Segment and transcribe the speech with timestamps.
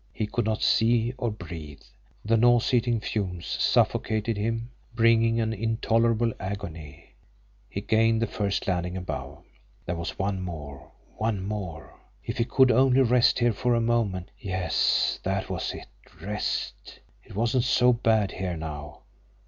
[0.15, 1.83] He could not see or breathe.
[2.25, 7.13] The nauseating fumes suffocated him, bringing an intolerable agony.
[7.69, 9.43] He gained the first landing above.
[9.85, 11.99] There was one more one more!
[12.25, 14.31] If he could only rest here for a moment!
[14.39, 15.87] Yes, that was it
[16.19, 16.99] rest.
[17.23, 19.01] It wasn't so bad here now.